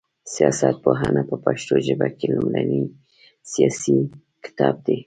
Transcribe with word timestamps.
سياست 0.33 0.75
پوهنه 0.83 1.21
په 1.29 1.35
پښتو 1.45 1.73
ژبه 1.87 2.07
کي 2.17 2.27
لومړنی 2.35 2.81
سياسي 3.51 3.97
کتاب 4.45 4.75
دی 4.85 4.97